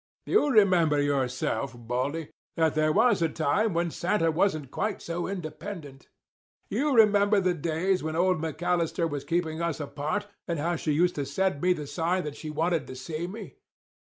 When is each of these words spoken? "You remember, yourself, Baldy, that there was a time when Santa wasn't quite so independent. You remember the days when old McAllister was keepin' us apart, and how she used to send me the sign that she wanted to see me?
"You 0.25 0.49
remember, 0.49 0.99
yourself, 0.99 1.75
Baldy, 1.77 2.31
that 2.57 2.73
there 2.73 2.91
was 2.91 3.21
a 3.21 3.29
time 3.29 3.75
when 3.75 3.91
Santa 3.91 4.31
wasn't 4.31 4.71
quite 4.71 4.99
so 4.99 5.27
independent. 5.27 6.09
You 6.71 6.95
remember 6.95 7.39
the 7.39 7.53
days 7.53 8.01
when 8.01 8.15
old 8.15 8.39
McAllister 8.41 9.07
was 9.07 9.23
keepin' 9.23 9.61
us 9.61 9.79
apart, 9.79 10.25
and 10.47 10.57
how 10.57 10.75
she 10.75 10.91
used 10.91 11.13
to 11.21 11.25
send 11.27 11.61
me 11.61 11.73
the 11.73 11.85
sign 11.85 12.23
that 12.23 12.35
she 12.35 12.49
wanted 12.49 12.87
to 12.87 12.95
see 12.95 13.27
me? 13.27 13.57